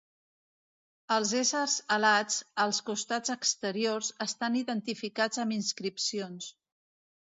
Els 1.15 1.33
éssers 1.39 1.75
alats, 1.97 2.39
als 2.65 2.79
costats 2.89 3.35
exteriors, 3.35 4.09
estan 4.29 4.57
identificats 4.63 5.43
amb 5.45 5.59
inscripcions. 5.63 6.53